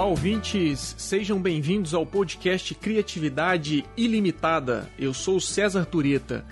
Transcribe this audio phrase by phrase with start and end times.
[0.00, 0.94] Olá, ouvintes!
[0.96, 4.88] Sejam bem-vindos ao podcast Criatividade Ilimitada.
[4.98, 6.42] Eu sou César Tureta.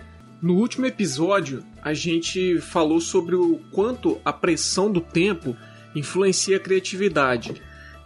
[0.43, 5.57] No último episódio, a gente falou sobre o quanto a pressão do tempo
[5.97, 7.55] influencia a criatividade.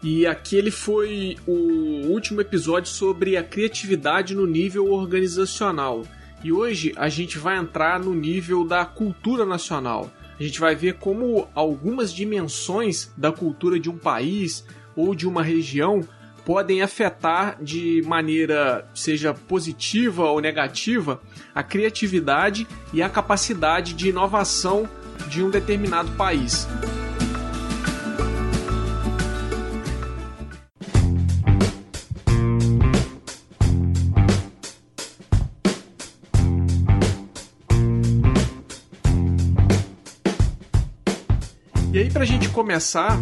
[0.00, 6.04] E aquele foi o último episódio sobre a criatividade no nível organizacional.
[6.44, 10.08] E hoje a gente vai entrar no nível da cultura nacional.
[10.38, 14.64] A gente vai ver como algumas dimensões da cultura de um país
[14.96, 16.06] ou de uma região
[16.44, 21.20] podem afetar de maneira seja positiva ou negativa
[21.54, 24.88] a criatividade e a capacidade de inovação
[25.28, 26.66] de um determinado país.
[41.92, 43.18] E aí, para a gente começar,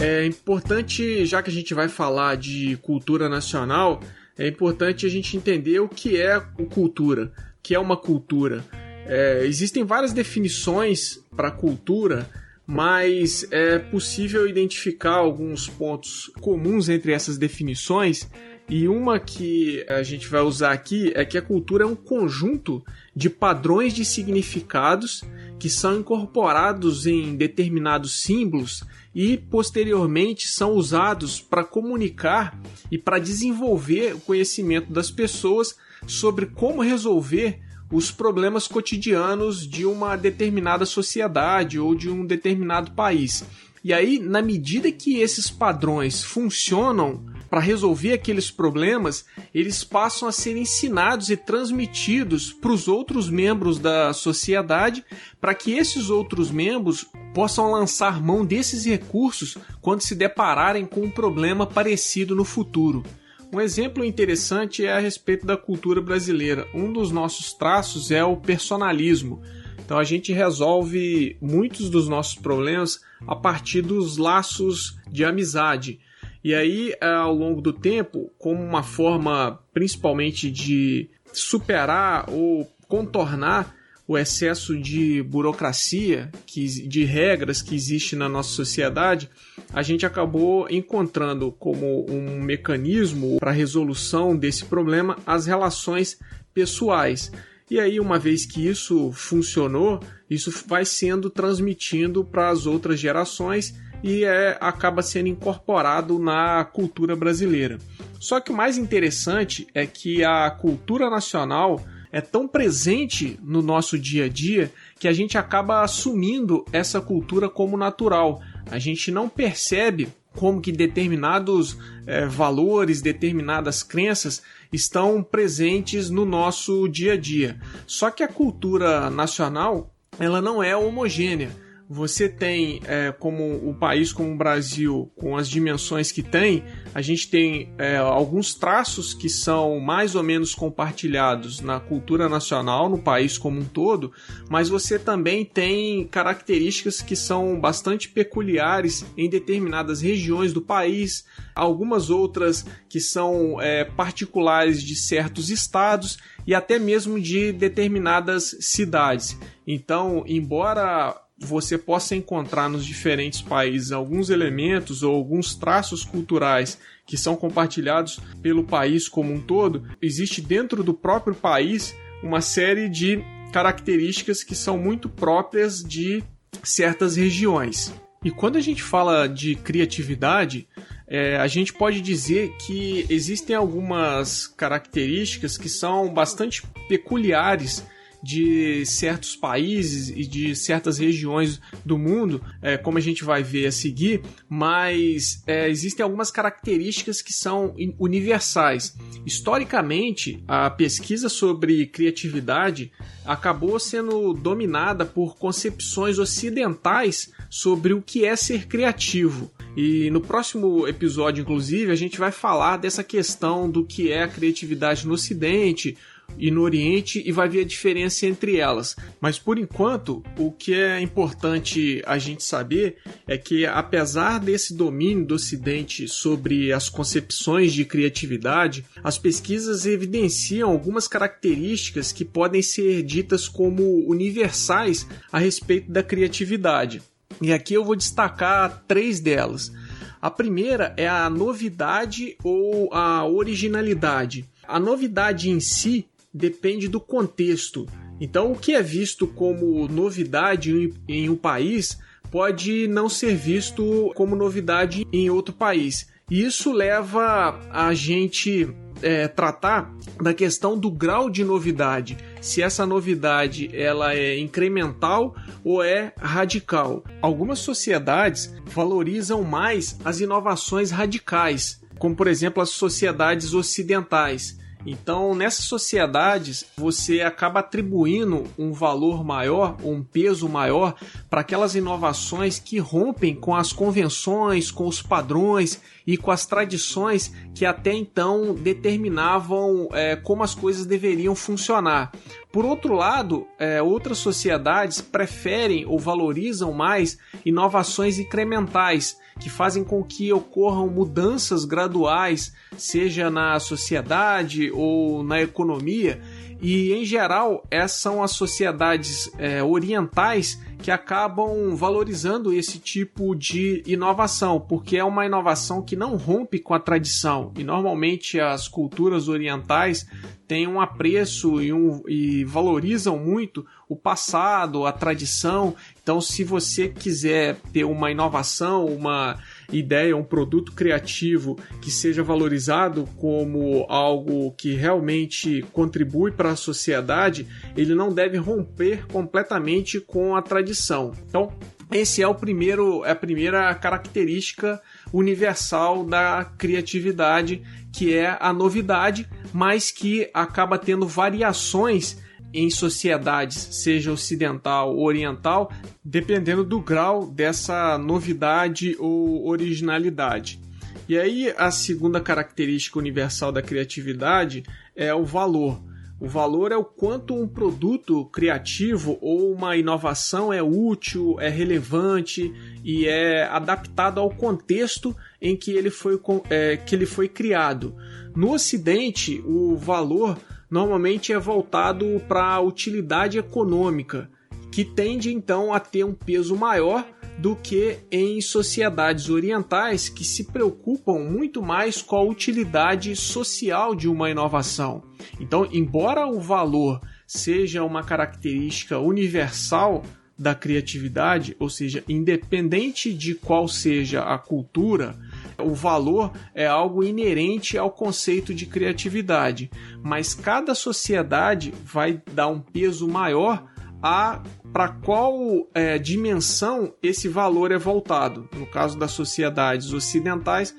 [0.00, 4.00] é importante, já que a gente vai falar de cultura nacional,
[4.36, 8.64] é importante a gente entender o que é cultura, o que é uma cultura.
[9.06, 12.28] É, existem várias definições para cultura,
[12.66, 18.28] mas é possível identificar alguns pontos comuns entre essas definições.
[18.68, 22.82] E uma que a gente vai usar aqui é que a cultura é um conjunto
[23.14, 25.22] de padrões de significados
[25.58, 28.82] que são incorporados em determinados símbolos
[29.14, 32.58] e posteriormente são usados para comunicar
[32.90, 40.16] e para desenvolver o conhecimento das pessoas sobre como resolver os problemas cotidianos de uma
[40.16, 43.44] determinada sociedade ou de um determinado país.
[43.84, 50.32] E aí, na medida que esses padrões funcionam para resolver aqueles problemas, eles passam a
[50.32, 55.04] ser ensinados e transmitidos para os outros membros da sociedade,
[55.40, 61.10] para que esses outros membros possam lançar mão desses recursos quando se depararem com um
[61.10, 63.04] problema parecido no futuro.
[63.52, 66.66] Um exemplo interessante é a respeito da cultura brasileira.
[66.74, 69.40] Um dos nossos traços é o personalismo.
[69.84, 76.00] Então a gente resolve muitos dos nossos problemas a partir dos laços de amizade.
[76.44, 83.74] E aí, é, ao longo do tempo, como uma forma principalmente de superar ou contornar
[84.06, 89.30] o excesso de burocracia, que, de regras que existe na nossa sociedade,
[89.72, 96.18] a gente acabou encontrando como um mecanismo para resolução desse problema as relações
[96.52, 97.32] pessoais.
[97.70, 103.74] E aí, uma vez que isso funcionou, isso vai sendo transmitido para as outras gerações
[104.04, 107.78] e é, acaba sendo incorporado na cultura brasileira.
[108.20, 111.82] Só que o mais interessante é que a cultura nacional
[112.12, 117.48] é tão presente no nosso dia a dia que a gente acaba assumindo essa cultura
[117.48, 118.42] como natural.
[118.70, 126.86] A gente não percebe como que determinados é, valores, determinadas crenças estão presentes no nosso
[126.88, 127.58] dia a dia.
[127.86, 134.12] Só que a cultura nacional ela não é homogênea você tem, é, como o país
[134.12, 136.64] como o Brasil, com as dimensões que tem,
[136.94, 142.88] a gente tem é, alguns traços que são mais ou menos compartilhados na cultura nacional,
[142.88, 144.12] no país como um todo,
[144.48, 151.24] mas você também tem características que são bastante peculiares em determinadas regiões do país,
[151.54, 159.38] algumas outras que são é, particulares de certos estados e até mesmo de determinadas cidades.
[159.66, 167.16] Então, embora você possa encontrar nos diferentes países alguns elementos ou alguns traços culturais que
[167.16, 173.22] são compartilhados pelo país como um todo, existe dentro do próprio país uma série de
[173.52, 176.22] características que são muito próprias de
[176.62, 177.92] certas regiões.
[178.24, 180.66] E quando a gente fala de criatividade,
[181.06, 187.84] é, a gente pode dizer que existem algumas características que são bastante peculiares
[188.24, 193.66] de certos países e de certas regiões do mundo, é, como a gente vai ver
[193.66, 198.96] a seguir, mas é, existem algumas características que são universais.
[199.26, 202.90] Historicamente, a pesquisa sobre criatividade
[203.26, 209.50] acabou sendo dominada por concepções ocidentais sobre o que é ser criativo.
[209.76, 214.28] E no próximo episódio, inclusive, a gente vai falar dessa questão do que é a
[214.28, 215.96] criatividade no Ocidente,
[216.38, 218.96] e no Oriente e vai ver a diferença entre elas.
[219.20, 222.96] Mas por enquanto, o que é importante a gente saber
[223.26, 230.70] é que, apesar desse domínio do Ocidente sobre as concepções de criatividade, as pesquisas evidenciam
[230.70, 237.02] algumas características que podem ser ditas como universais a respeito da criatividade.
[237.40, 239.72] E aqui eu vou destacar três delas.
[240.20, 244.48] A primeira é a novidade ou a originalidade.
[244.66, 247.86] A novidade em si depende do contexto.
[248.20, 251.98] Então, o que é visto como novidade em um país
[252.30, 256.08] pode não ser visto como novidade em outro país.
[256.28, 258.68] Isso leva a gente
[259.02, 265.82] é, tratar da questão do grau de novidade, se essa novidade ela é incremental ou
[265.82, 267.04] é radical.
[267.20, 275.64] Algumas sociedades valorizam mais as inovações radicais, como por exemplo as sociedades ocidentais então, nessas
[275.64, 280.94] sociedades, você acaba atribuindo um valor maior, um peso maior
[281.30, 287.32] para aquelas inovações que rompem com as convenções, com os padrões e com as tradições
[287.54, 292.12] que até então determinavam é, como as coisas deveriam funcionar.
[292.52, 300.04] Por outro lado, é, outras sociedades preferem ou valorizam mais inovações incrementais, que fazem com
[300.04, 306.20] que ocorram mudanças graduais, seja na sociedade ou na economia.
[306.62, 313.82] E, em geral, essas são as sociedades é, orientais que acabam valorizando esse tipo de
[313.86, 317.54] inovação, porque é uma inovação que não rompe com a tradição.
[317.56, 320.06] E normalmente as culturas orientais
[320.46, 325.74] têm um apreço e, um, e valorizam muito o passado, a tradição.
[326.02, 329.38] Então, se você quiser ter uma inovação, uma
[329.72, 337.46] ideia, um produto criativo que seja valorizado como algo que realmente contribui para a sociedade,
[337.76, 341.12] ele não deve romper completamente com a tradição.
[341.28, 341.52] Então,
[341.90, 344.80] esse é o primeiro, é a primeira característica
[345.12, 347.62] universal da criatividade,
[347.92, 352.23] que é a novidade, mas que acaba tendo variações
[352.54, 355.70] em sociedades, seja ocidental ou oriental,
[356.04, 360.60] dependendo do grau dessa novidade ou originalidade.
[361.08, 364.62] E aí a segunda característica universal da criatividade
[364.94, 365.82] é o valor.
[366.20, 372.54] O valor é o quanto um produto criativo ou uma inovação é útil, é relevante
[372.84, 376.18] e é adaptado ao contexto em que ele foi,
[376.48, 377.94] é, que ele foi criado.
[378.34, 380.38] No Ocidente, o valor
[380.74, 384.28] normalmente é voltado para a utilidade econômica,
[384.72, 387.06] que tende então a ter um peso maior
[387.38, 394.08] do que em sociedades orientais que se preocupam muito mais com a utilidade social de
[394.08, 395.04] uma inovação.
[395.38, 400.02] Então, embora o valor seja uma característica universal
[400.36, 405.14] da criatividade, ou seja, independente de qual seja a cultura,
[405.58, 409.70] o valor é algo inerente ao conceito de criatividade,
[410.02, 413.64] mas cada sociedade vai dar um peso maior
[414.02, 414.42] a
[414.72, 418.48] para qual é, dimensão esse valor é voltado.
[418.56, 420.74] No caso das sociedades ocidentais,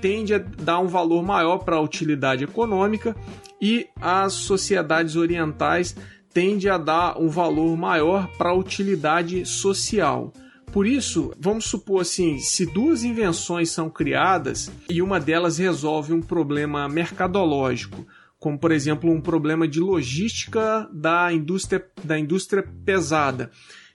[0.00, 3.16] tende a dar um valor maior para a utilidade econômica
[3.60, 5.94] e as sociedades orientais
[6.32, 10.32] tende a dar um valor maior para a utilidade social.
[10.72, 16.22] Por isso, vamos supor assim, se duas invenções são criadas e uma delas resolve um
[16.22, 18.06] problema mercadológico,
[18.38, 23.50] como por exemplo um problema de logística da indústria, da indústria pesada,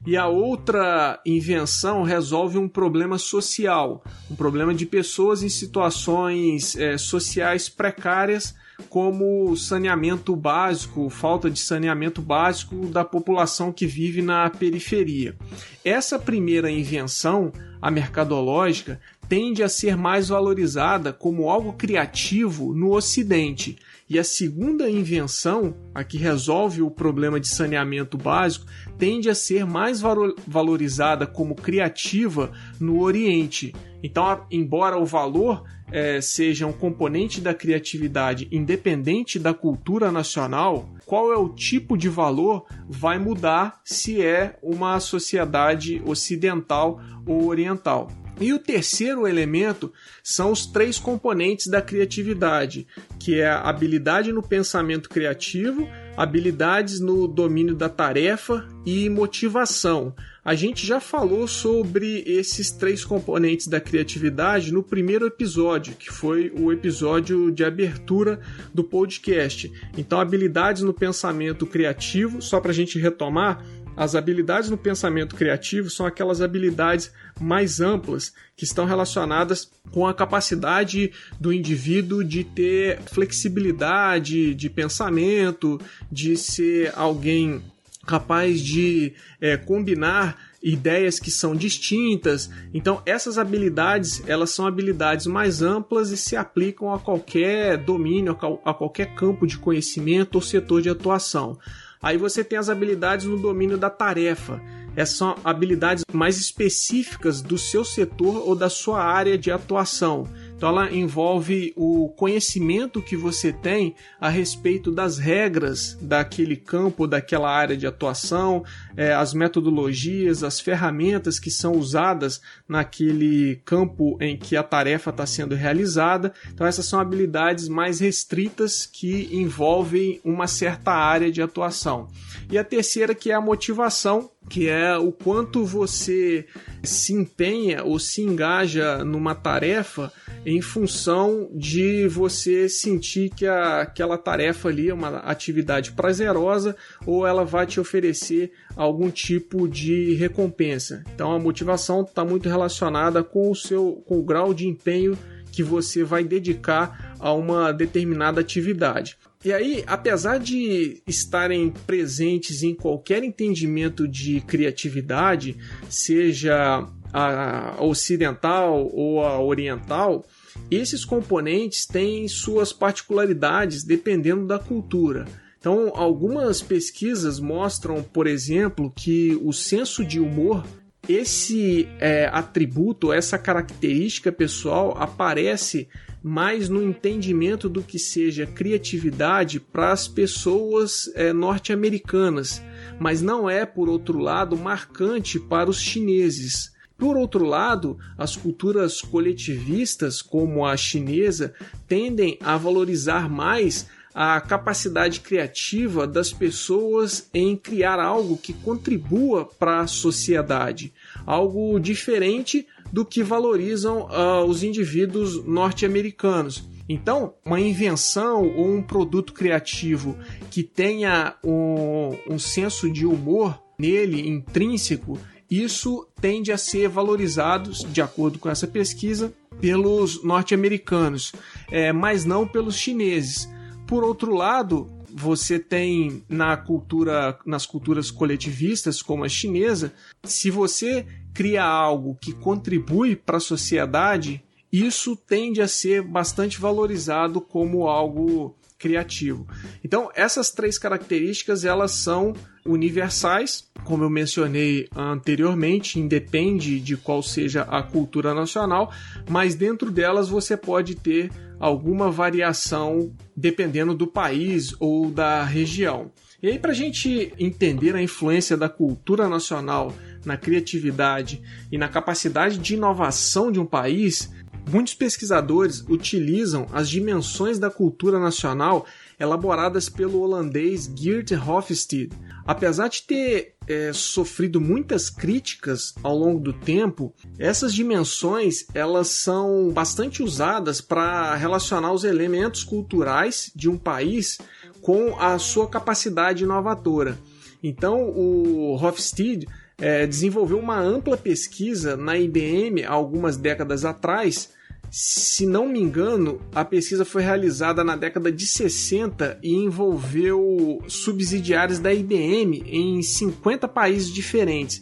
[0.05, 6.95] e a outra invenção resolve um problema social, um problema de pessoas em situações é,
[6.95, 8.53] sociais precárias
[8.89, 15.35] como saneamento básico, falta de saneamento básico da população que vive na periferia.
[15.83, 23.77] Essa primeira invenção, a mercadológica, tende a ser mais valorizada como algo criativo no Ocidente.
[24.09, 28.65] E a segunda invenção, a que resolve o problema de saneamento básico,
[28.97, 30.01] tende a ser mais
[30.47, 33.75] valorizada como criativa no Oriente.
[34.01, 41.31] Então, embora o valor é, seja um componente da criatividade independente da cultura nacional, qual
[41.31, 48.09] é o tipo de valor vai mudar se é uma sociedade ocidental ou oriental.
[48.39, 49.91] E o terceiro elemento
[50.23, 52.85] são os três componentes da criatividade,
[53.19, 60.15] que é a habilidade no pensamento criativo, habilidades no domínio da tarefa e motivação.
[60.43, 66.51] A gente já falou sobre esses três componentes da criatividade no primeiro episódio, que foi
[66.57, 68.39] o episódio de abertura
[68.73, 69.71] do podcast.
[69.95, 73.63] Então, habilidades no pensamento criativo, só para a gente retomar,
[73.97, 77.11] as habilidades no pensamento criativo são aquelas habilidades
[77.41, 85.81] mais amplas que estão relacionadas com a capacidade do indivíduo de ter flexibilidade de pensamento,
[86.11, 87.59] de ser alguém
[88.05, 92.49] capaz de é, combinar ideias que são distintas.
[92.73, 98.73] Então, essas habilidades, elas são habilidades mais amplas e se aplicam a qualquer domínio, a
[98.73, 101.57] qualquer campo de conhecimento ou setor de atuação.
[102.01, 104.61] Aí você tem as habilidades no domínio da tarefa.
[104.95, 110.27] Essas são habilidades mais específicas do seu setor ou da sua área de atuação.
[110.57, 117.47] Então ela envolve o conhecimento que você tem a respeito das regras daquele campo, daquela
[117.47, 124.57] área de atuação, é, as metodologias, as ferramentas que são usadas naquele campo em que
[124.57, 126.33] a tarefa está sendo realizada.
[126.51, 132.07] Então essas são habilidades mais restritas que envolvem uma certa área de atuação.
[132.49, 136.45] E a terceira que é a motivação, que é o quanto você
[136.83, 140.11] se empenha ou se engaja numa tarefa
[140.45, 146.75] em função de você sentir que a, aquela tarefa ali é uma atividade prazerosa
[147.05, 151.03] ou ela vai te oferecer algum tipo de recompensa.
[151.13, 155.17] Então a motivação está muito relacionada com o seu com o grau de empenho
[155.51, 159.17] que você vai dedicar a uma determinada atividade.
[159.45, 165.55] E aí, apesar de estarem presentes em qualquer entendimento de criatividade,
[165.89, 170.25] seja a ocidental ou a oriental,
[170.69, 175.25] esses componentes têm suas particularidades dependendo da cultura.
[175.59, 180.65] Então, algumas pesquisas mostram, por exemplo, que o senso de humor,
[181.07, 185.87] esse é, atributo, essa característica pessoal, aparece
[186.27, 192.61] mais no entendimento do que seja criatividade para as pessoas é, norte-americanas,
[192.99, 196.75] mas não é, por outro lado, marcante para os chineses.
[196.97, 201.53] Por outro lado, as culturas coletivistas, como a chinesa,
[201.87, 209.81] tendem a valorizar mais a capacidade criativa das pessoas em criar algo que contribua para
[209.81, 210.91] a sociedade,
[211.23, 216.63] algo diferente do que valorizam uh, os indivíduos norte-americanos.
[216.89, 220.17] Então, uma invenção ou um produto criativo
[220.49, 228.01] que tenha um, um senso de humor nele intrínseco isso tende a ser valorizado, de
[228.01, 231.31] acordo com essa pesquisa, pelos norte-americanos,
[231.71, 233.49] é, mas não pelos chineses.
[233.87, 241.05] Por outro lado, você tem na cultura, nas culturas coletivistas, como a chinesa, se você
[241.37, 248.57] cria algo que contribui para a sociedade, isso tende a ser bastante valorizado como algo
[248.79, 249.47] criativo.
[249.83, 252.33] Então, essas três características elas são
[252.65, 258.91] universais, como eu mencionei anteriormente, independe de qual seja a cultura nacional,
[259.29, 266.11] mas dentro delas você pode ter alguma variação dependendo do país ou da região.
[266.41, 269.93] E aí, para a gente entender a influência da cultura nacional
[270.27, 271.41] na criatividade
[271.71, 274.29] e na capacidade de inovação de um país,
[274.69, 278.85] Muitos pesquisadores utilizam as dimensões da cultura nacional
[279.17, 282.11] elaboradas pelo holandês Geert Hofstede.
[282.45, 289.69] Apesar de ter é, sofrido muitas críticas ao longo do tempo, essas dimensões elas são
[289.71, 294.37] bastante usadas para relacionar os elementos culturais de um país
[294.81, 297.17] com a sua capacidade inovadora.
[297.63, 299.47] Então, o Hofstede
[299.79, 304.55] é, desenvolveu uma ampla pesquisa na IBM algumas décadas atrás
[304.89, 311.79] se não me engano, a pesquisa foi realizada na década de 60 e envolveu subsidiários
[311.79, 314.81] da IBM em 50 países diferentes.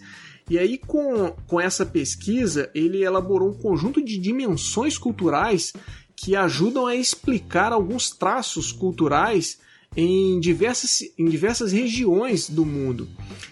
[0.49, 5.73] E aí, com, com essa pesquisa, ele elaborou um conjunto de dimensões culturais
[6.15, 9.57] que ajudam a explicar alguns traços culturais
[9.95, 13.07] em diversas, em diversas regiões do mundo.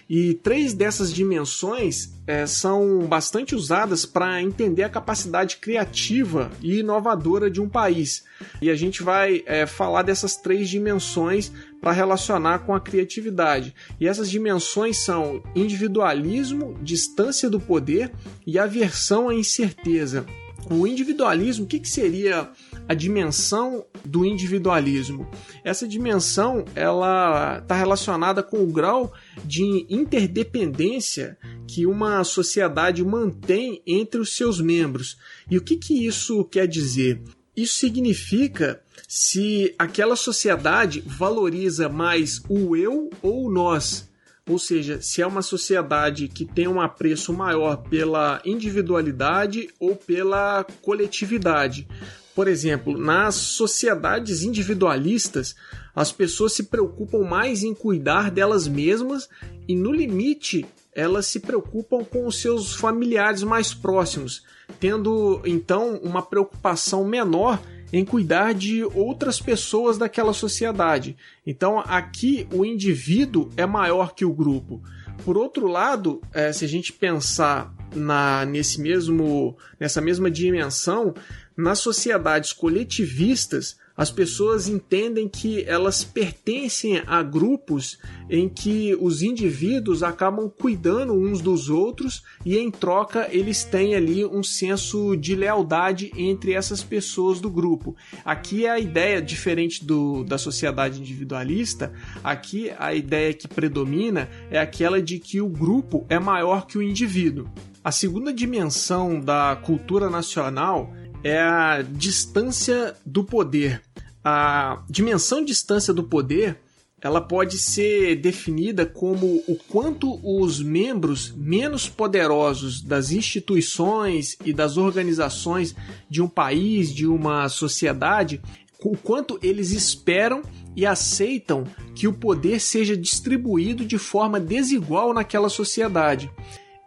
[0.08, 7.50] E três dessas dimensões é, são bastante usadas para entender a capacidade criativa e inovadora
[7.50, 8.24] de um país.
[8.60, 11.50] E a gente vai é, falar dessas três dimensões
[11.80, 13.74] para relacionar com a criatividade.
[13.98, 18.12] E essas dimensões são individualismo, distância do poder
[18.46, 20.26] e aversão à incerteza.
[20.70, 22.48] O individualismo, o que, que seria
[22.88, 25.28] a dimensão do individualismo.
[25.62, 29.12] Essa dimensão ela está relacionada com o grau
[29.44, 35.16] de interdependência que uma sociedade mantém entre os seus membros.
[35.50, 37.22] E o que, que isso quer dizer?
[37.56, 44.10] Isso significa se aquela sociedade valoriza mais o eu ou o nós.
[44.46, 50.66] Ou seja, se é uma sociedade que tem um apreço maior pela individualidade ou pela
[50.82, 51.88] coletividade.
[52.34, 55.54] Por exemplo, nas sociedades individualistas,
[55.94, 59.28] as pessoas se preocupam mais em cuidar delas mesmas
[59.68, 64.42] e, no limite, elas se preocupam com os seus familiares mais próximos,
[64.80, 67.60] tendo então uma preocupação menor
[67.92, 71.16] em cuidar de outras pessoas daquela sociedade.
[71.46, 74.82] Então aqui o indivíduo é maior que o grupo.
[75.24, 81.14] Por outro lado, é, se a gente pensar na, nesse mesmo, nessa mesma dimensão,
[81.56, 87.98] nas sociedades coletivistas, as pessoas entendem que elas pertencem a grupos
[88.28, 94.24] em que os indivíduos acabam cuidando uns dos outros e em troca eles têm ali
[94.24, 97.94] um senso de lealdade entre essas pessoas do grupo.
[98.24, 104.58] Aqui é a ideia diferente do, da sociedade individualista, aqui a ideia que predomina é
[104.58, 107.48] aquela de que o grupo é maior que o indivíduo.
[107.84, 110.90] A segunda dimensão da cultura nacional
[111.22, 113.82] é a distância do poder.
[114.24, 116.58] A dimensão distância do poder
[116.98, 124.78] ela pode ser definida como o quanto os membros menos poderosos das instituições e das
[124.78, 125.76] organizações
[126.08, 128.40] de um país, de uma sociedade,
[128.82, 130.40] o quanto eles esperam
[130.74, 131.64] e aceitam
[131.94, 136.30] que o poder seja distribuído de forma desigual naquela sociedade.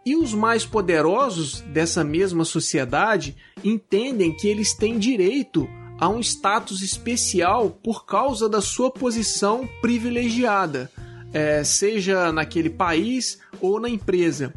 [0.08, 5.68] E os mais poderosos dessa mesma sociedade entendem que eles têm direito
[6.00, 10.90] a um status especial por causa da sua posição privilegiada,
[11.30, 14.54] é, seja naquele país ou na empresa.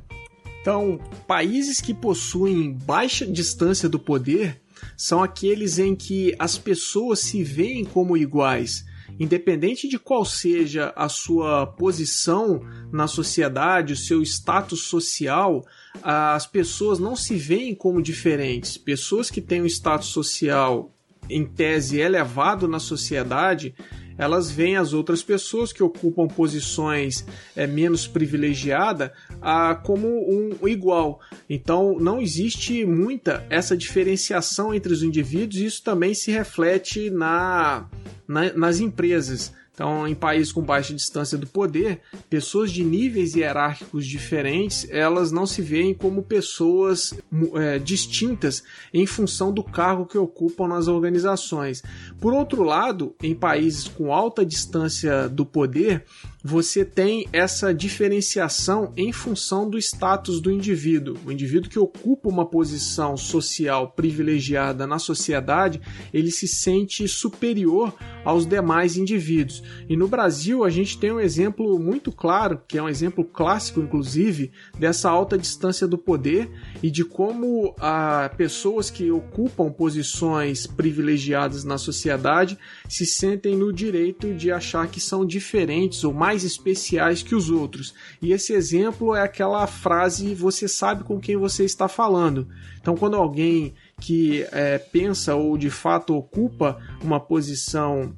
[0.62, 4.62] Então, países que possuem baixa distância do poder
[4.96, 8.86] são aqueles em que as pessoas se veem como iguais
[9.20, 15.66] independente de qual seja a sua posição na sociedade, o seu status social,
[16.02, 18.78] as pessoas não se veem como diferentes.
[18.78, 20.92] Pessoas que têm um status social
[21.30, 23.74] em tese elevado na sociedade,
[24.18, 31.20] elas veem as outras pessoas que ocupam posições é, menos privilegiadas a, como um, igual.
[31.50, 37.90] Então não existe muita essa diferenciação entre os indivíduos e isso também se reflete na,
[38.32, 39.54] na nas empresas.
[39.74, 45.46] Então, em países com baixa distância do poder, pessoas de níveis hierárquicos diferentes, elas não
[45.46, 47.14] se veem como pessoas
[47.56, 48.64] é, distintas
[48.94, 51.82] em função do cargo que ocupam nas organizações.
[52.20, 56.06] Por outro lado, em países com alta distância do poder,
[56.44, 61.18] você tem essa diferenciação em função do status do indivíduo.
[61.26, 65.82] O indivíduo que ocupa uma posição social privilegiada na sociedade,
[66.14, 67.94] ele se sente superior
[68.26, 69.64] aos demais indivíduos.
[69.88, 73.80] E no Brasil, a gente tem um exemplo muito claro, que é um exemplo clássico,
[73.80, 76.50] inclusive, dessa alta distância do poder
[76.82, 84.34] e de como ah, pessoas que ocupam posições privilegiadas na sociedade se sentem no direito
[84.34, 87.94] de achar que são diferentes ou mais mais especiais que os outros.
[88.22, 92.48] E esse exemplo é aquela frase: você sabe com quem você está falando.
[92.80, 98.16] Então, quando alguém que é, pensa ou de fato ocupa uma posição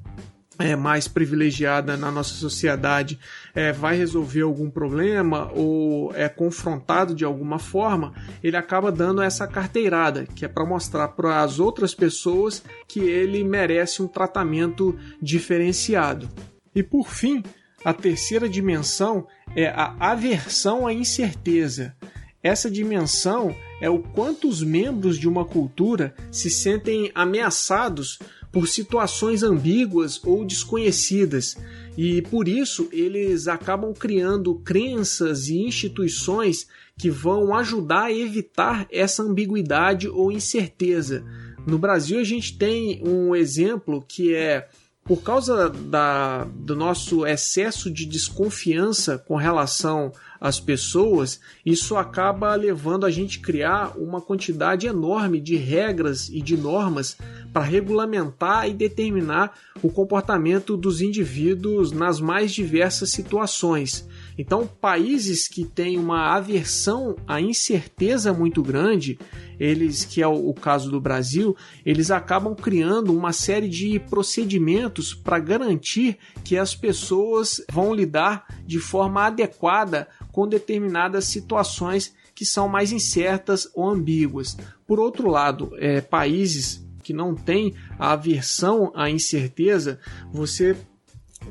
[0.60, 3.18] é, mais privilegiada na nossa sociedade
[3.52, 9.48] é, vai resolver algum problema ou é confrontado de alguma forma, ele acaba dando essa
[9.48, 16.28] carteirada, que é para mostrar para as outras pessoas que ele merece um tratamento diferenciado.
[16.72, 17.42] E por fim,
[17.84, 21.94] a terceira dimensão é a aversão à incerteza.
[22.42, 28.18] Essa dimensão é o quanto os membros de uma cultura se sentem ameaçados
[28.50, 31.56] por situações ambíguas ou desconhecidas,
[31.96, 39.22] e por isso eles acabam criando crenças e instituições que vão ajudar a evitar essa
[39.22, 41.24] ambiguidade ou incerteza.
[41.66, 44.68] No Brasil, a gente tem um exemplo que é
[45.04, 53.04] por causa da, do nosso excesso de desconfiança com relação às pessoas, isso acaba levando
[53.04, 57.18] a gente criar uma quantidade enorme de regras e de normas
[57.52, 64.08] para regulamentar e determinar o comportamento dos indivíduos nas mais diversas situações.
[64.36, 69.18] Então, países que têm uma aversão à incerteza muito grande,
[69.58, 75.38] eles que é o, caso do Brasil, eles acabam criando uma série de procedimentos para
[75.38, 82.90] garantir que as pessoas vão lidar de forma adequada com determinadas situações que são mais
[82.90, 84.56] incertas ou ambíguas.
[84.86, 90.00] Por outro lado, é, países que não têm a aversão à incerteza,
[90.32, 90.76] você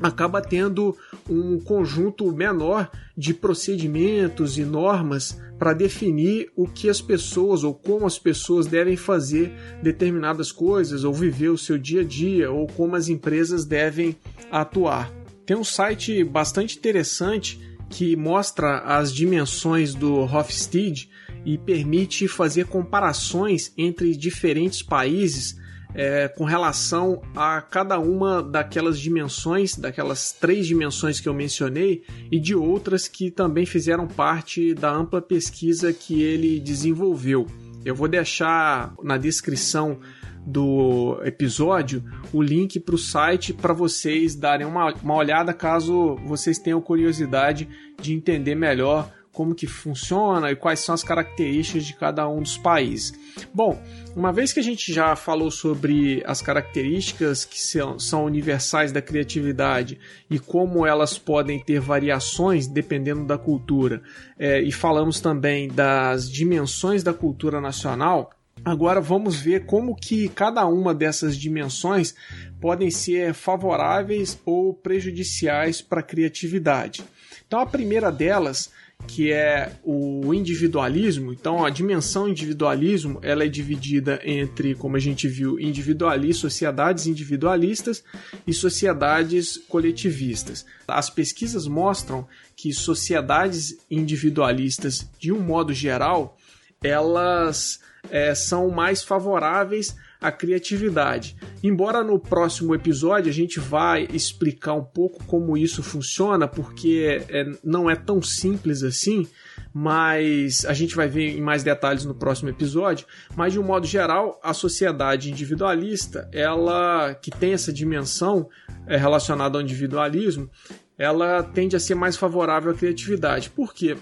[0.02, 0.96] acaba tendo
[1.28, 8.06] um conjunto menor de procedimentos e normas para definir o que as pessoas ou como
[8.06, 9.52] as pessoas devem fazer
[9.82, 14.16] determinadas coisas ou viver o seu dia a dia ou como as empresas devem
[14.50, 15.12] atuar.
[15.46, 21.08] Tem um site bastante interessante que mostra as dimensões do Hofstede
[21.44, 25.56] e permite fazer comparações entre diferentes países
[25.94, 32.40] é, com relação a cada uma daquelas dimensões, daquelas três dimensões que eu mencionei, e
[32.40, 37.46] de outras que também fizeram parte da ampla pesquisa que ele desenvolveu.
[37.84, 40.00] Eu vou deixar na descrição
[40.46, 46.58] do episódio o link para o site para vocês darem uma, uma olhada caso vocês
[46.58, 47.68] tenham curiosidade
[48.00, 52.56] de entender melhor como que funciona e quais são as características de cada um dos
[52.56, 53.12] países.
[53.52, 53.82] Bom,
[54.16, 59.98] uma vez que a gente já falou sobre as características que são universais da criatividade
[60.30, 64.00] e como elas podem ter variações dependendo da cultura,
[64.38, 68.30] é, e falamos também das dimensões da cultura nacional,
[68.64, 72.14] Agora vamos ver como que cada uma dessas dimensões
[72.60, 77.04] podem ser favoráveis ou prejudiciais para a criatividade.
[77.46, 78.70] Então a primeira delas
[79.06, 81.32] que é o individualismo.
[81.32, 88.02] Então, a dimensão individualismo ela é dividida entre, como a gente viu, individualistas, sociedades individualistas
[88.46, 90.64] e sociedades coletivistas.
[90.86, 96.36] As pesquisas mostram que sociedades individualistas, de um modo geral,
[96.82, 101.36] elas é, são mais favoráveis à criatividade.
[101.62, 107.44] Embora no próximo episódio a gente vai explicar um pouco como isso funciona, porque é,
[107.62, 109.28] não é tão simples assim,
[109.72, 113.06] mas a gente vai ver em mais detalhes no próximo episódio.
[113.36, 118.48] Mas de um modo geral, a sociedade individualista, ela que tem essa dimensão
[118.86, 120.48] é, relacionada ao individualismo,
[120.96, 123.50] ela tende a ser mais favorável à criatividade.
[123.50, 123.94] Por quê?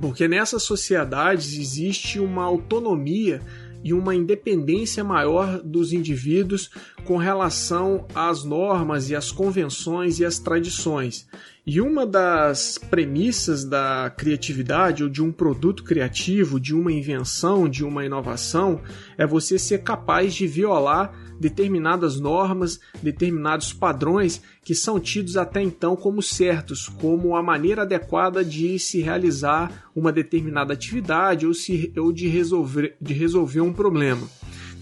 [0.00, 3.42] Porque nessas sociedades existe uma autonomia
[3.82, 6.70] e uma independência maior dos indivíduos
[7.04, 11.26] com relação às normas e às convenções e às tradições.
[11.64, 17.84] E uma das premissas da criatividade ou de um produto criativo, de uma invenção, de
[17.84, 18.80] uma inovação,
[19.16, 25.94] é você ser capaz de violar determinadas normas, determinados padrões que são tidos até então
[25.94, 32.12] como certos, como a maneira adequada de se realizar uma determinada atividade ou, se, ou
[32.12, 34.26] de, resolver, de resolver um problema.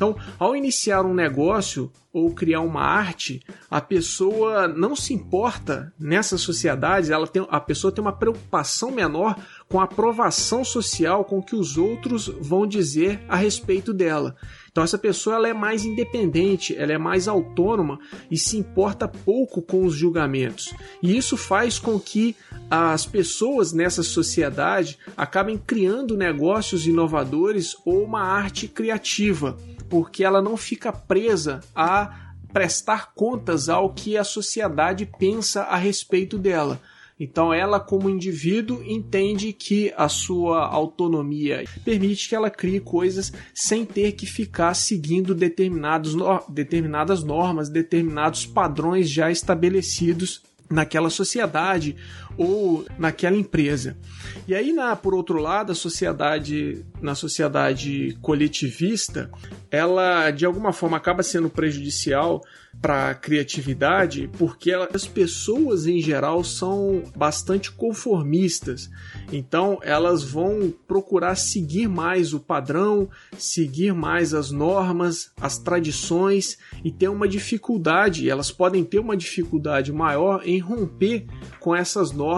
[0.00, 6.40] Então, ao iniciar um negócio ou criar uma arte, a pessoa não se importa nessas
[6.40, 9.36] sociedades, ela tem, a pessoa tem uma preocupação menor
[9.68, 14.34] com a aprovação social com que os outros vão dizer a respeito dela.
[14.70, 17.98] Então essa pessoa ela é mais independente, ela é mais autônoma
[18.30, 20.72] e se importa pouco com os julgamentos.
[21.02, 22.36] E isso faz com que
[22.70, 29.56] as pessoas nessa sociedade acabem criando negócios inovadores ou uma arte criativa,
[29.88, 36.38] porque ela não fica presa a prestar contas ao que a sociedade pensa a respeito
[36.38, 36.80] dela.
[37.22, 43.84] Então, ela, como indivíduo, entende que a sua autonomia permite que ela crie coisas sem
[43.84, 46.16] ter que ficar seguindo determinados,
[46.48, 51.94] determinadas normas, determinados padrões já estabelecidos naquela sociedade
[52.40, 53.98] ou naquela empresa.
[54.48, 59.30] E aí, na, por outro lado, a sociedade, na sociedade coletivista,
[59.70, 62.40] ela de alguma forma acaba sendo prejudicial
[62.80, 68.88] para a criatividade, porque ela, as pessoas em geral são bastante conformistas.
[69.30, 76.90] Então, elas vão procurar seguir mais o padrão, seguir mais as normas, as tradições e
[76.90, 81.26] ter uma dificuldade, elas podem ter uma dificuldade maior em romper
[81.58, 82.29] com essas normas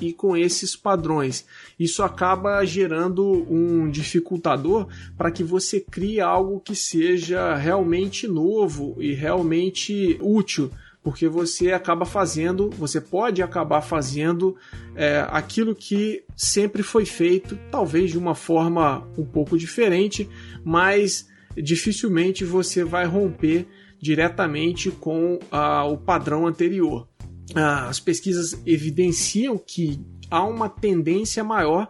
[0.00, 1.46] e com esses padrões.
[1.78, 9.14] Isso acaba gerando um dificultador para que você crie algo que seja realmente novo e
[9.14, 10.70] realmente útil,
[11.02, 14.56] porque você acaba fazendo, você pode acabar fazendo
[14.94, 20.28] é, aquilo que sempre foi feito, talvez de uma forma um pouco diferente,
[20.64, 23.66] mas dificilmente você vai romper
[24.00, 27.08] diretamente com ah, o padrão anterior.
[27.54, 31.88] Ah, as pesquisas evidenciam que há uma tendência maior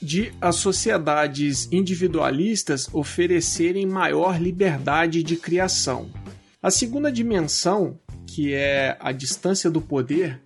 [0.00, 6.08] de as sociedades individualistas oferecerem maior liberdade de criação.
[6.62, 10.40] A segunda dimensão, que é a distância do poder,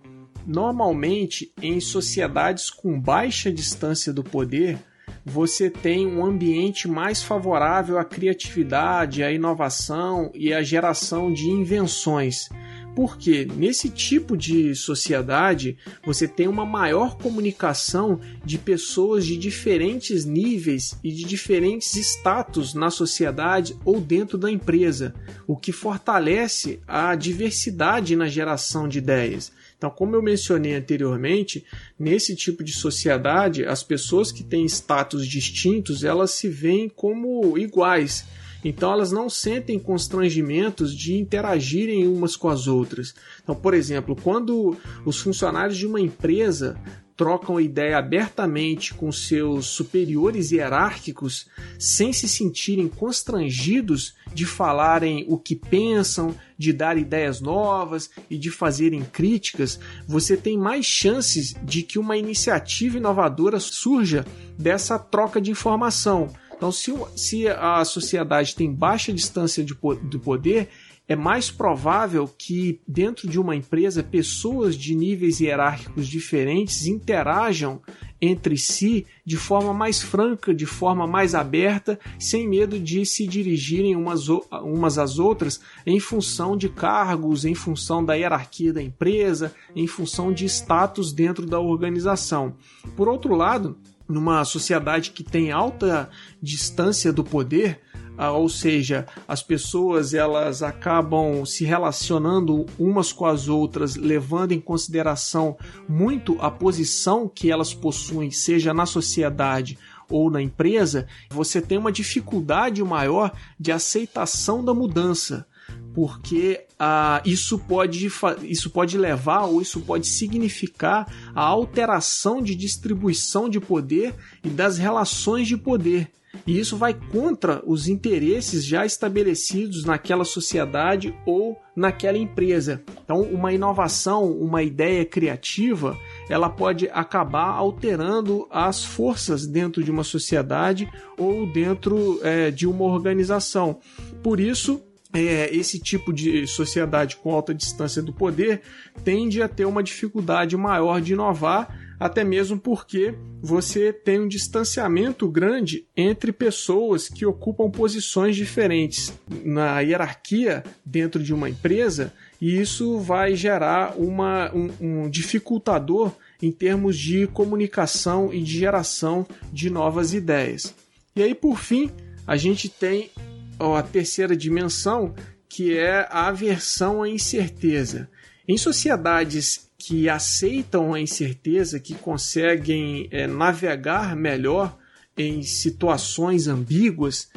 [0.45, 4.79] normalmente em sociedades com baixa distância do poder,
[5.25, 12.49] você tem um ambiente mais favorável à criatividade, à inovação e à geração de invenções,
[12.95, 20.97] Porque nesse tipo de sociedade você tem uma maior comunicação de pessoas de diferentes níveis
[21.03, 25.13] e de diferentes status na sociedade ou dentro da empresa,
[25.47, 29.51] o que fortalece a diversidade na geração de ideias.
[29.83, 31.65] Então, como eu mencionei anteriormente,
[31.99, 38.25] nesse tipo de sociedade, as pessoas que têm status distintos, elas se veem como iguais.
[38.63, 43.13] Então elas não sentem constrangimentos de interagirem umas com as outras.
[43.43, 46.79] Então, por exemplo, quando os funcionários de uma empresa
[47.15, 51.47] trocam ideia abertamente com seus superiores hierárquicos
[51.77, 58.49] sem se sentirem constrangidos de falarem o que pensam, de dar ideias novas e de
[58.49, 64.25] fazerem críticas, você tem mais chances de que uma iniciativa inovadora surja
[64.57, 66.33] dessa troca de informação.
[66.63, 70.69] Então, se, se a sociedade tem baixa distância de, do poder,
[71.05, 77.81] é mais provável que dentro de uma empresa pessoas de níveis hierárquicos diferentes interajam
[78.21, 83.97] entre si de forma mais franca, de forma mais aberta, sem medo de se dirigirem
[83.97, 89.85] umas, umas às outras em função de cargos, em função da hierarquia da empresa, em
[89.85, 92.55] função de status dentro da organização.
[92.95, 96.09] Por outro lado, numa sociedade que tem alta
[96.41, 97.81] distância do poder,
[98.17, 104.59] ah, ou seja, as pessoas elas acabam se relacionando umas com as outras, levando em
[104.59, 105.57] consideração
[105.89, 111.91] muito a posição que elas possuem, seja na sociedade ou na empresa, você tem uma
[111.91, 115.47] dificuldade maior de aceitação da mudança
[115.93, 118.09] porque ah, isso, pode,
[118.43, 124.77] isso pode levar ou isso pode significar a alteração de distribuição de poder e das
[124.77, 126.09] relações de poder.
[126.47, 132.81] E isso vai contra os interesses já estabelecidos naquela sociedade ou naquela empresa.
[133.03, 140.03] Então, uma inovação, uma ideia criativa, ela pode acabar alterando as forças dentro de uma
[140.03, 143.79] sociedade ou dentro é, de uma organização.
[144.23, 144.81] Por isso,
[145.13, 148.61] é, esse tipo de sociedade com alta distância do poder
[149.03, 155.29] tende a ter uma dificuldade maior de inovar, até mesmo porque você tem um distanciamento
[155.29, 159.13] grande entre pessoas que ocupam posições diferentes
[159.45, 166.51] na hierarquia dentro de uma empresa, e isso vai gerar uma, um, um dificultador em
[166.51, 170.73] termos de comunicação e de geração de novas ideias.
[171.15, 171.89] E aí, por fim,
[172.25, 173.11] a gente tem
[173.59, 175.13] a terceira dimensão,
[175.47, 178.09] que é a aversão à incerteza.
[178.47, 184.77] Em sociedades que aceitam a incerteza, que conseguem é, navegar melhor
[185.15, 187.29] em situações ambíguas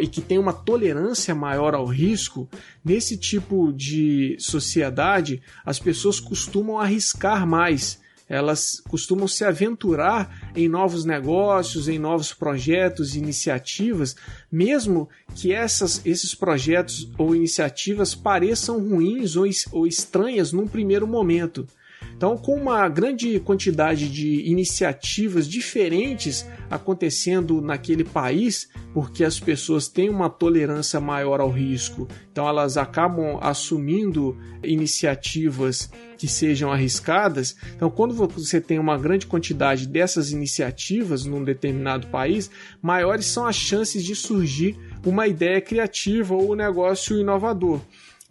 [0.00, 2.48] e que tem uma tolerância maior ao risco,
[2.82, 11.04] nesse tipo de sociedade as pessoas costumam arriscar mais elas costumam se aventurar em novos
[11.04, 14.14] negócios, em novos projetos iniciativas,
[14.50, 21.66] mesmo que essas, esses projetos ou iniciativas pareçam ruins ou, ou estranhas num primeiro momento.
[22.18, 30.10] Então, com uma grande quantidade de iniciativas diferentes acontecendo naquele país, porque as pessoas têm
[30.10, 37.54] uma tolerância maior ao risco, então elas acabam assumindo iniciativas que sejam arriscadas.
[37.76, 42.50] Então, quando você tem uma grande quantidade dessas iniciativas num determinado país,
[42.82, 44.76] maiores são as chances de surgir
[45.06, 47.80] uma ideia criativa ou um negócio inovador.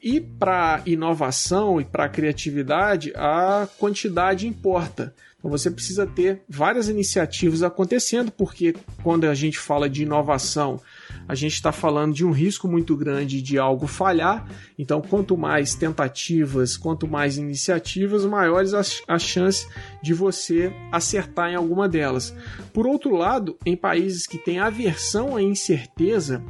[0.01, 5.13] E para inovação e para criatividade, a quantidade importa.
[5.39, 10.81] Então você precisa ter várias iniciativas acontecendo, porque quando a gente fala de inovação,
[11.27, 14.47] a gente está falando de um risco muito grande de algo falhar.
[14.77, 19.67] Então, quanto mais tentativas, quanto mais iniciativas, maiores as, as chances
[20.01, 22.35] de você acertar em alguma delas.
[22.73, 26.43] Por outro lado, em países que têm aversão à incerteza,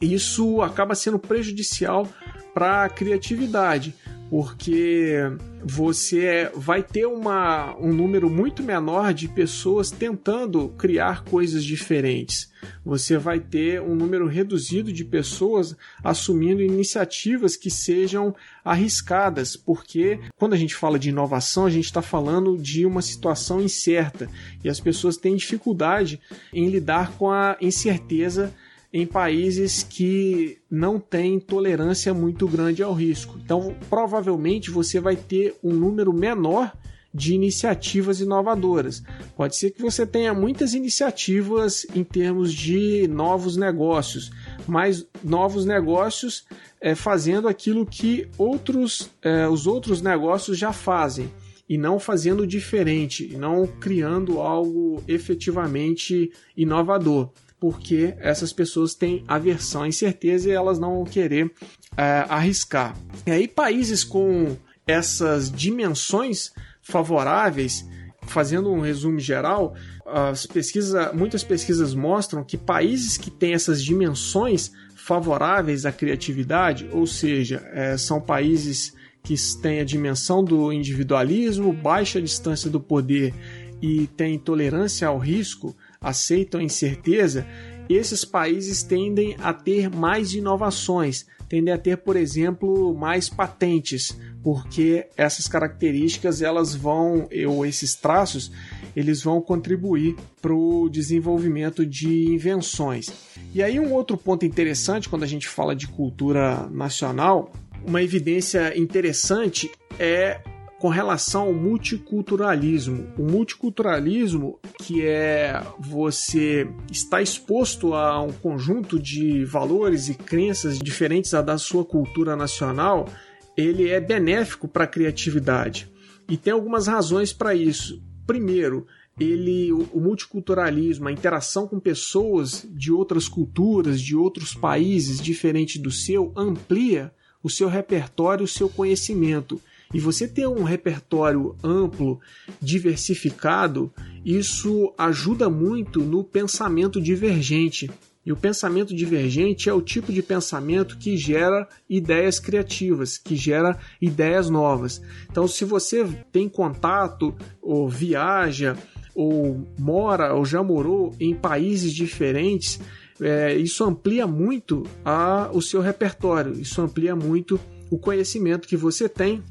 [0.00, 2.08] isso acaba sendo prejudicial
[2.54, 3.94] para a criatividade,
[4.32, 5.14] porque
[5.62, 12.50] você vai ter uma, um número muito menor de pessoas tentando criar coisas diferentes.
[12.82, 18.34] Você vai ter um número reduzido de pessoas assumindo iniciativas que sejam
[18.64, 23.60] arriscadas, porque quando a gente fala de inovação, a gente está falando de uma situação
[23.60, 24.30] incerta
[24.64, 26.18] e as pessoas têm dificuldade
[26.54, 28.50] em lidar com a incerteza
[28.92, 33.38] em países que não têm tolerância muito grande ao risco.
[33.42, 36.72] Então, provavelmente você vai ter um número menor
[37.14, 39.02] de iniciativas inovadoras.
[39.36, 44.30] Pode ser que você tenha muitas iniciativas em termos de novos negócios,
[44.66, 46.44] mas novos negócios
[46.80, 51.30] é, fazendo aquilo que outros, é, os outros negócios já fazem
[51.68, 57.30] e não fazendo diferente, não criando algo efetivamente inovador,
[57.62, 61.48] porque essas pessoas têm aversão, incerteza e elas não vão querer
[61.96, 62.96] é, arriscar.
[63.24, 66.50] E aí, países com essas dimensões
[66.82, 67.88] favoráveis,
[68.22, 74.72] fazendo um resumo geral, as pesquisas, muitas pesquisas mostram que países que têm essas dimensões
[74.96, 82.20] favoráveis à criatividade, ou seja, é, são países que têm a dimensão do individualismo, baixa
[82.20, 83.32] distância do poder
[83.80, 87.46] e têm tolerância ao risco, aceitam a incerteza,
[87.88, 95.06] esses países tendem a ter mais inovações, tendem a ter, por exemplo, mais patentes, porque
[95.16, 98.50] essas características elas vão, ou esses traços,
[98.96, 103.12] eles vão contribuir para o desenvolvimento de invenções.
[103.54, 107.52] E aí um outro ponto interessante quando a gente fala de cultura nacional,
[107.84, 110.40] uma evidência interessante é
[110.82, 113.06] com relação ao multiculturalismo.
[113.16, 121.30] O multiculturalismo, que é você estar exposto a um conjunto de valores e crenças diferentes
[121.30, 123.08] da sua cultura nacional,
[123.56, 125.88] ele é benéfico para a criatividade.
[126.28, 128.02] E tem algumas razões para isso.
[128.26, 128.84] Primeiro,
[129.20, 135.92] ele o multiculturalismo, a interação com pessoas de outras culturas, de outros países diferentes do
[135.92, 139.60] seu, amplia o seu repertório, o seu conhecimento.
[139.92, 142.20] E você ter um repertório amplo,
[142.60, 143.92] diversificado,
[144.24, 147.90] isso ajuda muito no pensamento divergente.
[148.24, 153.78] E o pensamento divergente é o tipo de pensamento que gera ideias criativas, que gera
[154.00, 155.02] ideias novas.
[155.28, 158.76] Então, se você tem contato ou viaja
[159.14, 162.80] ou mora ou já morou em países diferentes,
[163.20, 169.08] é, isso amplia muito a, o seu repertório, isso amplia muito o conhecimento que você
[169.08, 169.42] tem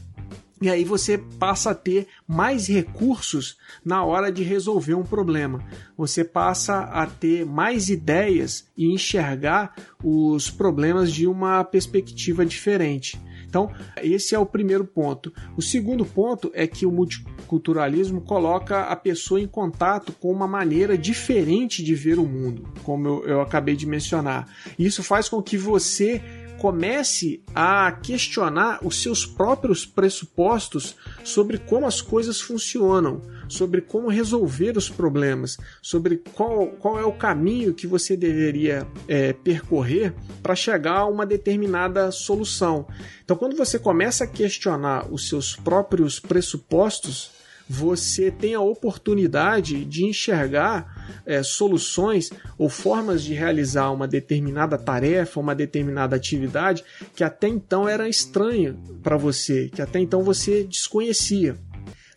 [0.61, 5.59] e aí você passa a ter mais recursos na hora de resolver um problema.
[5.97, 13.19] Você passa a ter mais ideias e enxergar os problemas de uma perspectiva diferente.
[13.51, 13.69] Então,
[14.01, 15.33] esse é o primeiro ponto.
[15.57, 20.97] O segundo ponto é que o multiculturalismo coloca a pessoa em contato com uma maneira
[20.97, 24.47] diferente de ver o mundo, como eu, eu acabei de mencionar.
[24.79, 26.21] Isso faz com que você
[26.61, 33.19] comece a questionar os seus próprios pressupostos sobre como as coisas funcionam,
[33.49, 39.33] sobre como resolver os problemas, sobre qual, qual é o caminho que você deveria é,
[39.33, 42.85] percorrer para chegar a uma determinada solução.
[43.25, 47.40] Então, quando você começa a questionar os seus próprios pressupostos,
[47.71, 55.39] você tem a oportunidade de enxergar é, soluções ou formas de realizar uma determinada tarefa,
[55.39, 56.83] uma determinada atividade
[57.15, 61.55] que até então era estranha para você, que até então você desconhecia.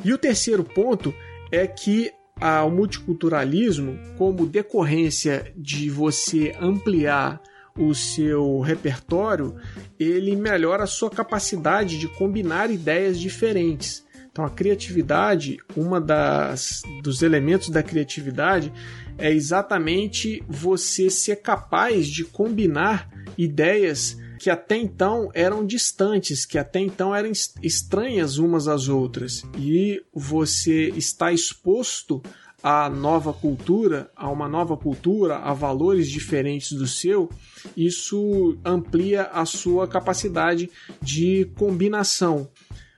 [0.04, 1.14] E o terceiro ponto
[1.52, 2.10] é que
[2.66, 7.40] o multiculturalismo, como decorrência de você ampliar
[7.78, 9.54] o seu repertório,
[10.00, 14.03] ele melhora a sua capacidade de combinar ideias diferentes.
[14.34, 18.72] Então a criatividade, uma das dos elementos da criatividade
[19.16, 26.80] é exatamente você ser capaz de combinar ideias que até então eram distantes, que até
[26.80, 27.30] então eram
[27.62, 32.20] estranhas umas às outras, e você está exposto
[32.60, 37.30] à nova cultura, a uma nova cultura, a valores diferentes do seu,
[37.76, 40.68] isso amplia a sua capacidade
[41.00, 42.48] de combinação.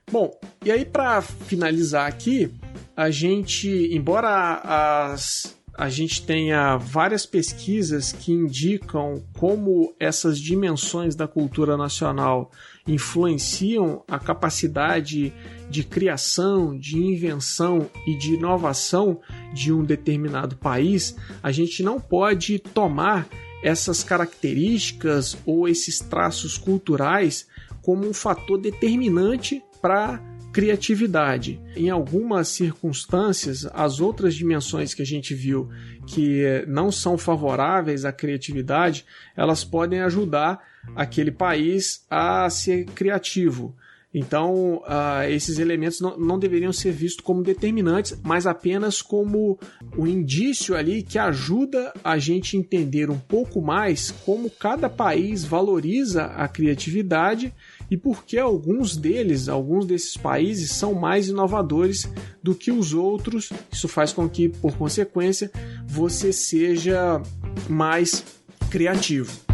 [0.09, 0.31] Bom,
[0.63, 2.49] e aí para finalizar aqui,
[2.95, 4.61] a gente, embora
[5.03, 12.49] as, a gente tenha várias pesquisas que indicam como essas dimensões da cultura nacional
[12.87, 15.33] influenciam a capacidade
[15.69, 19.19] de criação, de invenção e de inovação
[19.53, 23.27] de um determinado país, a gente não pode tomar
[23.61, 27.45] essas características ou esses traços culturais
[27.81, 30.21] como um fator determinante para
[30.51, 31.61] criatividade.
[31.73, 35.69] Em algumas circunstâncias, as outras dimensões que a gente viu
[36.05, 40.61] que não são favoráveis à criatividade, elas podem ajudar
[40.93, 43.77] aquele país a ser criativo.
[44.13, 49.59] Então, uh, esses elementos não, não, deveriam ser vistos como determinantes, mas apenas como
[49.97, 56.25] um indício ali que ajuda a gente entender um pouco mais como cada país valoriza
[56.25, 57.53] a criatividade
[57.89, 62.09] e por que alguns deles, alguns desses países, são mais inovadores
[62.43, 63.49] do que os outros.
[63.71, 65.51] Isso faz com que, por consequência,
[65.85, 67.21] você seja
[67.69, 68.23] mais
[68.69, 69.47] criativo.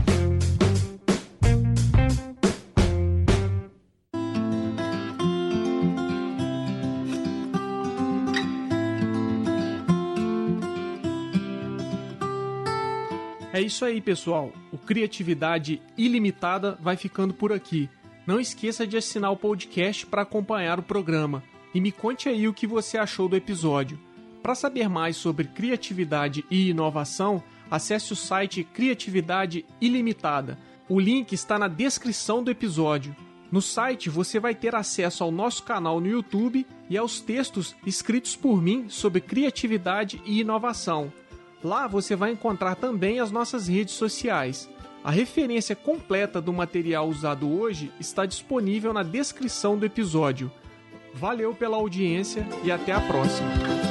[13.53, 14.51] É isso aí, pessoal.
[14.71, 17.87] O Criatividade Ilimitada vai ficando por aqui.
[18.25, 21.43] Não esqueça de assinar o podcast para acompanhar o programa
[21.73, 23.99] e me conte aí o que você achou do episódio.
[24.41, 30.57] Para saber mais sobre criatividade e inovação, acesse o site Criatividade Ilimitada.
[30.87, 33.15] O link está na descrição do episódio.
[33.51, 38.35] No site você vai ter acesso ao nosso canal no YouTube e aos textos escritos
[38.35, 41.11] por mim sobre criatividade e inovação.
[41.63, 44.69] Lá você vai encontrar também as nossas redes sociais.
[45.03, 50.49] A referência completa do material usado hoje está disponível na descrição do episódio.
[51.13, 53.82] Valeu pela audiência e até a próxima!